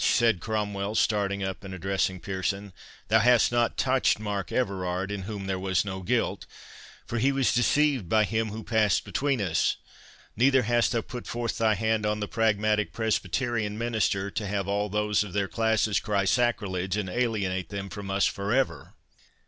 said 0.03 0.39
Cromwell, 0.39 0.95
starting 0.95 1.43
up 1.43 1.63
and 1.63 1.75
addressing 1.75 2.19
Pearson, 2.19 2.73
"thou 3.09 3.19
hast 3.19 3.51
not 3.51 3.77
touched 3.77 4.19
Mark 4.19 4.51
Everard, 4.51 5.11
in 5.11 5.21
whom 5.29 5.45
there 5.45 5.59
was 5.59 5.85
no 5.85 6.01
guilt, 6.01 6.47
for 7.05 7.19
he 7.19 7.31
was 7.31 7.53
deceived 7.53 8.09
by 8.09 8.23
him 8.23 8.49
who 8.49 8.63
passed 8.63 9.05
between 9.05 9.39
us—neither 9.39 10.63
hast 10.63 10.91
thou 10.93 11.01
put 11.01 11.27
forth 11.27 11.59
thy 11.59 11.75
hand 11.75 12.03
on 12.07 12.19
the 12.19 12.27
pragmatic 12.27 12.91
Presbyterian 12.93 13.77
minister, 13.77 14.31
to 14.31 14.47
have 14.47 14.67
all 14.67 14.89
those 14.89 15.23
of 15.23 15.33
their 15.33 15.47
classes 15.47 15.99
cry 15.99 16.25
sacrilege, 16.25 16.97
and 16.97 17.07
alienate 17.07 17.69
them 17.69 17.87
from 17.87 18.09
us 18.09 18.25
for 18.25 18.51
ever?" 18.51 18.95